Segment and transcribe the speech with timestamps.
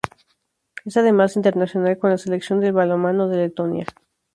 [0.83, 3.85] Es además internacional con la Selección de balonmano de Letonia.